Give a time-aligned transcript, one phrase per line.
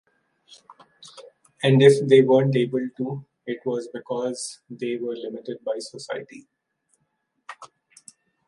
[1.61, 6.47] And if they weren't able to, it was because they were limited by society.